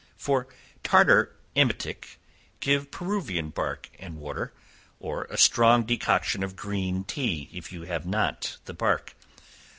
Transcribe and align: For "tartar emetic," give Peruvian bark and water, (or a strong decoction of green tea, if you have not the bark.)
For 0.17 0.47
"tartar 0.81 1.35
emetic," 1.53 2.17
give 2.59 2.89
Peruvian 2.89 3.51
bark 3.51 3.87
and 3.99 4.17
water, 4.17 4.51
(or 4.99 5.25
a 5.25 5.37
strong 5.37 5.83
decoction 5.83 6.41
of 6.41 6.55
green 6.55 7.03
tea, 7.03 7.51
if 7.53 7.71
you 7.71 7.83
have 7.83 8.07
not 8.07 8.57
the 8.65 8.73
bark.) 8.73 9.13